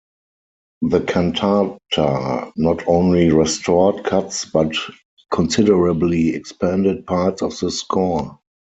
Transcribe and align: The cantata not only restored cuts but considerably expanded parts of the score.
The 0.81 1.01
cantata 1.01 2.51
not 2.57 2.87
only 2.87 3.29
restored 3.29 4.03
cuts 4.03 4.45
but 4.45 4.71
considerably 5.31 6.29
expanded 6.33 7.05
parts 7.05 7.43
of 7.43 7.55
the 7.59 7.69
score. 7.69 8.39